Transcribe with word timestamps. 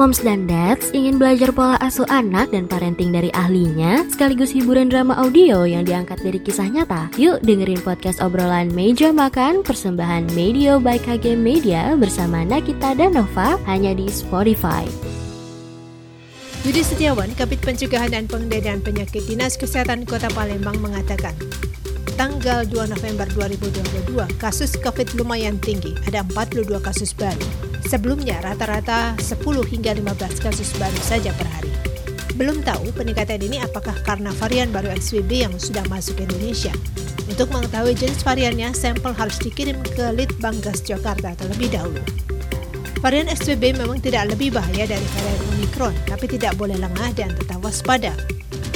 Moms 0.00 0.24
dan 0.24 0.48
Dads 0.48 0.96
ingin 0.96 1.20
belajar 1.20 1.52
pola 1.52 1.76
asuh 1.76 2.08
anak 2.08 2.56
dan 2.56 2.64
parenting 2.64 3.12
dari 3.12 3.28
ahlinya, 3.36 4.00
sekaligus 4.08 4.48
hiburan 4.48 4.88
drama 4.88 5.12
audio 5.12 5.68
yang 5.68 5.84
diangkat 5.84 6.16
dari 6.24 6.40
kisah 6.40 6.72
nyata. 6.72 7.12
Yuk 7.20 7.44
dengerin 7.44 7.84
podcast 7.84 8.24
obrolan 8.24 8.72
Meja 8.72 9.12
Makan 9.12 9.60
persembahan 9.60 10.32
Medio 10.32 10.80
by 10.80 10.96
KG 10.96 11.36
Media 11.36 11.92
bersama 12.00 12.40
Nakita 12.48 12.96
dan 12.96 13.12
Nova 13.12 13.60
hanya 13.68 13.92
di 13.92 14.08
Spotify. 14.08 14.88
Yudi 16.64 16.80
Setiawan, 16.80 17.36
Kabit 17.36 17.60
Pencegahan 17.60 18.16
dan 18.16 18.24
Pengendalian 18.24 18.80
Penyakit 18.80 19.28
Dinas 19.28 19.60
Kesehatan 19.60 20.08
Kota 20.08 20.32
Palembang 20.32 20.80
mengatakan, 20.80 21.36
tanggal 22.16 22.64
2 22.64 22.88
November 22.88 23.28
2022, 23.36 24.16
kasus 24.40 24.80
COVID 24.80 25.20
lumayan 25.20 25.60
tinggi, 25.60 25.92
ada 26.08 26.24
42 26.24 26.80
kasus 26.80 27.12
baru. 27.12 27.69
Sebelumnya 27.86 28.40
rata-rata 28.44 29.16
10 29.16 29.40
hingga 29.70 29.96
15 29.96 30.44
kasus 30.44 30.76
baru 30.76 31.00
saja 31.00 31.32
per 31.36 31.48
hari. 31.48 31.72
Belum 32.40 32.64
tahu 32.64 32.88
peningkatan 32.96 33.40
ini 33.44 33.60
apakah 33.60 33.92
karena 34.00 34.32
varian 34.40 34.72
baru 34.72 34.88
XBB 34.96 35.44
yang 35.44 35.54
sudah 35.60 35.84
masuk 35.92 36.20
ke 36.20 36.24
Indonesia. 36.24 36.72
Untuk 37.28 37.52
mengetahui 37.52 37.92
jenis 37.94 38.24
variannya, 38.24 38.72
sampel 38.72 39.12
harus 39.12 39.36
dikirim 39.38 39.76
ke 39.84 40.08
Litbangkes 40.16 40.82
Jakarta 40.82 41.36
terlebih 41.36 41.68
dahulu. 41.68 42.00
Varian 43.00 43.28
XBB 43.32 43.76
memang 43.80 44.00
tidak 44.00 44.32
lebih 44.32 44.52
bahaya 44.56 44.88
dari 44.88 45.06
varian 45.16 45.40
Omicron, 45.56 45.94
tapi 46.04 46.26
tidak 46.28 46.56
boleh 46.56 46.76
lengah 46.76 47.12
dan 47.16 47.32
tetap 47.32 47.60
waspada. 47.60 48.12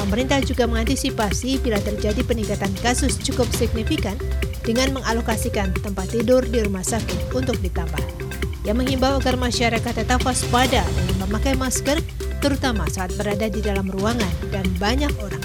Pemerintah 0.00 0.44
juga 0.44 0.68
mengantisipasi 0.68 1.60
bila 1.64 1.80
terjadi 1.80 2.20
peningkatan 2.20 2.72
kasus 2.84 3.16
cukup 3.16 3.48
signifikan 3.56 4.16
dengan 4.60 4.96
mengalokasikan 4.96 5.72
tempat 5.80 6.12
tidur 6.12 6.44
di 6.44 6.60
rumah 6.64 6.84
sakit 6.84 7.32
untuk 7.32 7.56
ditambah 7.60 8.23
yang 8.64 8.80
menghimbau 8.80 9.20
agar 9.20 9.36
masyarakat 9.36 9.92
tetap 9.92 10.24
waspada 10.24 10.82
dengan 10.82 11.28
memakai 11.28 11.54
masker, 11.54 12.00
terutama 12.40 12.88
saat 12.88 13.12
berada 13.16 13.46
di 13.48 13.60
dalam 13.60 13.88
ruangan 13.92 14.34
dan 14.48 14.64
banyak 14.80 15.12
orang. 15.20 15.44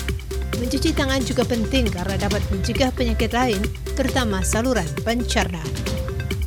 Mencuci 0.59 0.91
tangan 0.91 1.23
juga 1.23 1.47
penting 1.47 1.87
karena 1.87 2.19
dapat 2.19 2.43
mencegah 2.51 2.91
penyakit 2.91 3.31
lain, 3.31 3.63
terutama 3.95 4.43
saluran 4.43 4.87
pencernaan. 5.07 5.67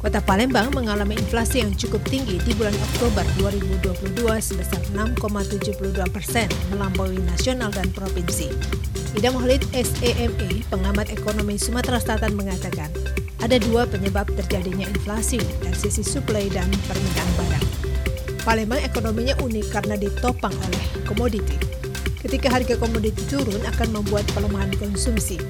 Kota 0.03 0.19
Palembang 0.19 0.75
mengalami 0.75 1.15
inflasi 1.15 1.63
yang 1.63 1.71
cukup 1.79 2.03
tinggi 2.11 2.43
di 2.43 2.53
bulan 2.59 2.75
Oktober 2.91 3.23
2022 3.39 4.27
sebesar 4.43 4.83
6,72 4.91 5.95
persen, 6.11 6.51
melampaui 6.75 7.23
nasional 7.23 7.71
dan 7.71 7.87
provinsi. 7.95 8.51
Ida 9.15 9.31
Maulid 9.31 9.63
SEME, 9.71 10.67
pengamat 10.67 11.15
ekonomi 11.15 11.55
Sumatera 11.55 12.03
Selatan 12.03 12.35
mengatakan, 12.35 12.91
ada 13.43 13.59
dua 13.59 13.85
penyebab 13.91 14.31
terjadinya 14.39 14.87
inflasi 14.87 15.43
dari 15.59 15.75
sisi 15.75 16.07
suplai 16.07 16.47
dan 16.47 16.71
permintaan 16.87 17.33
barang. 17.35 17.67
Palembang 18.47 18.83
ekonominya 18.83 19.35
unik 19.43 19.67
karena 19.71 19.95
ditopang 19.99 20.55
oleh 20.55 20.85
komoditi. 21.03 21.59
Ketika 22.23 22.55
harga 22.55 22.79
komoditi 22.79 23.27
turun 23.27 23.59
akan 23.67 23.99
membuat 23.99 24.23
pelemahan 24.31 24.71
konsumsi. 24.79 25.43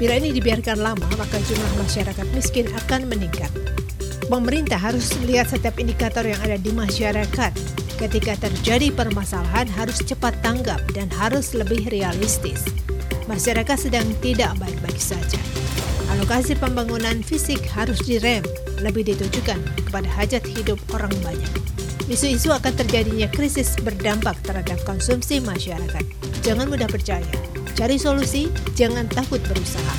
Bila 0.00 0.18
ini 0.18 0.32
dibiarkan 0.34 0.80
lama, 0.80 1.06
maka 1.20 1.38
jumlah 1.44 1.72
masyarakat 1.78 2.26
miskin 2.32 2.66
akan 2.84 3.06
meningkat. 3.12 3.52
Pemerintah 4.26 4.80
harus 4.80 5.12
melihat 5.20 5.52
setiap 5.52 5.76
indikator 5.76 6.24
yang 6.24 6.40
ada 6.40 6.56
di 6.56 6.72
masyarakat. 6.72 7.52
Ketika 8.00 8.34
terjadi 8.40 8.90
permasalahan 8.90 9.68
harus 9.70 10.00
cepat 10.02 10.34
tanggap 10.40 10.80
dan 10.96 11.06
harus 11.14 11.52
lebih 11.52 11.86
realistis. 11.92 12.64
Masyarakat 13.28 13.78
sedang 13.78 14.08
tidak 14.18 14.56
baik-baik 14.58 14.98
saja. 14.98 15.63
Alokasi 16.14 16.54
pembangunan 16.54 17.26
fisik 17.26 17.58
harus 17.74 17.98
direm, 18.06 18.46
lebih 18.78 19.02
ditujukan 19.02 19.58
kepada 19.82 20.06
hajat 20.14 20.46
hidup 20.46 20.78
orang 20.94 21.10
banyak. 21.26 21.50
Isu-isu 22.06 22.54
akan 22.54 22.70
terjadinya 22.78 23.26
krisis 23.26 23.74
berdampak 23.82 24.38
terhadap 24.46 24.78
konsumsi 24.86 25.42
masyarakat. 25.42 26.06
Jangan 26.46 26.70
mudah 26.70 26.86
percaya, 26.86 27.34
cari 27.74 27.98
solusi, 27.98 28.46
jangan 28.78 29.10
takut 29.10 29.42
berusaha. 29.42 29.94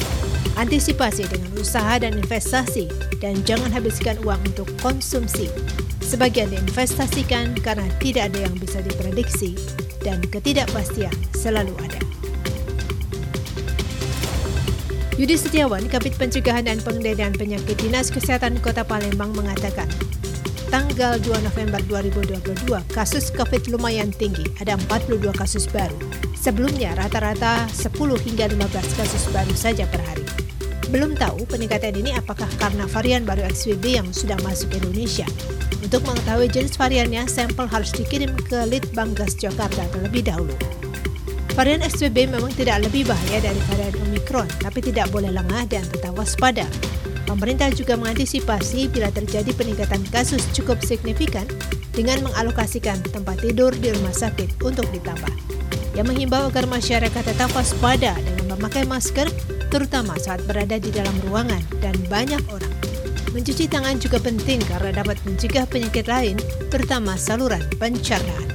Antisipasi 0.55 1.27
dengan 1.27 1.51
usaha 1.59 1.99
dan 1.99 2.15
investasi, 2.15 2.87
dan 3.19 3.35
jangan 3.43 3.67
habiskan 3.75 4.15
uang 4.23 4.39
untuk 4.55 4.71
konsumsi. 4.79 5.51
Sebagian 5.99 6.47
diinvestasikan 6.47 7.59
karena 7.59 7.91
tidak 7.99 8.31
ada 8.31 8.47
yang 8.47 8.55
bisa 8.55 8.79
diprediksi, 8.79 9.59
dan 9.99 10.23
ketidakpastian 10.31 11.11
selalu 11.35 11.75
ada. 11.83 12.04
Yudi 15.15 15.39
Setiawan, 15.39 15.87
Kabit 15.87 16.19
Pencegahan 16.19 16.67
dan 16.67 16.83
Pengendalian 16.83 17.31
Penyakit 17.31 17.79
Dinas 17.79 18.11
Kesehatan 18.11 18.59
Kota 18.59 18.83
Palembang 18.83 19.31
mengatakan, 19.31 19.87
tanggal 20.67 21.15
2 21.23 21.39
November 21.39 21.79
2022, 21.87 22.67
kasus 22.91 23.31
COVID 23.31 23.71
lumayan 23.71 24.11
tinggi, 24.11 24.43
ada 24.59 24.75
42 24.75 25.31
kasus 25.31 25.71
baru. 25.71 25.95
Sebelumnya 26.35 26.99
rata-rata 26.99 27.63
10 27.71 27.95
hingga 28.27 28.51
15 28.59 28.99
kasus 28.99 29.23
baru 29.31 29.55
saja 29.55 29.87
per 29.87 30.03
hari. 30.03 30.27
Belum 30.91 31.15
tahu 31.15 31.47
peningkatan 31.47 31.95
ini 31.95 32.11
apakah 32.11 32.51
karena 32.59 32.83
varian 32.83 33.23
baru 33.23 33.47
XBB 33.47 34.03
yang 34.03 34.07
sudah 34.11 34.35
masuk 34.43 34.75
ke 34.75 34.83
Indonesia. 34.83 35.27
Untuk 35.79 36.03
mengetahui 36.03 36.51
jenis 36.51 36.75
variannya, 36.75 37.23
sampel 37.31 37.71
harus 37.71 37.95
dikirim 37.95 38.35
ke 38.35 38.67
Litbangkes 38.67 39.39
Jakarta 39.39 39.87
terlebih 39.95 40.27
dahulu. 40.27 40.59
Varian 41.55 41.79
XBB 41.87 42.35
memang 42.35 42.51
tidak 42.51 42.83
lebih 42.83 43.07
bahaya 43.07 43.39
dari 43.39 43.61
varian 43.71 43.95
Omicron, 44.03 44.43
tapi 44.59 44.83
tidak 44.83 45.07
boleh 45.07 45.31
lengah 45.31 45.63
dan 45.71 45.87
tetap 45.87 46.11
waspada. 46.19 46.67
Pemerintah 47.23 47.71
juga 47.71 47.95
mengantisipasi 47.95 48.91
bila 48.91 49.07
terjadi 49.07 49.55
peningkatan 49.55 50.03
kasus 50.11 50.43
cukup 50.51 50.83
signifikan 50.83 51.47
dengan 51.95 52.27
mengalokasikan 52.27 52.99
tempat 53.07 53.39
tidur 53.39 53.71
di 53.71 53.87
rumah 53.95 54.11
sakit 54.11 54.59
untuk 54.67 54.83
ditambah. 54.91 55.31
Yang 55.95 56.11
menghimbau 56.11 56.51
agar 56.51 56.67
masyarakat 56.67 57.23
tetap 57.23 57.47
waspada 57.55 58.19
dengan 58.19 58.59
memakai 58.59 58.83
masker, 58.83 59.31
terutama 59.71 60.19
saat 60.19 60.43
berada 60.43 60.75
di 60.75 60.91
dalam 60.91 61.15
ruangan 61.23 61.63
dan 61.79 61.95
banyak 62.11 62.43
orang. 62.51 62.75
Mencuci 63.31 63.71
tangan 63.71 63.95
juga 63.95 64.19
penting 64.19 64.59
karena 64.67 64.91
dapat 64.91 65.15
mencegah 65.23 65.63
penyakit 65.71 66.03
lain, 66.11 66.35
terutama 66.67 67.15
saluran 67.15 67.63
pencernaan. 67.79 68.54